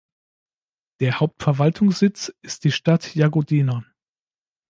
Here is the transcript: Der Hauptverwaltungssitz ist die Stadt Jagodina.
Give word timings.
Der 0.99 1.19
Hauptverwaltungssitz 1.19 2.33
ist 2.41 2.63
die 2.63 2.71
Stadt 2.71 3.13
Jagodina. 3.13 3.85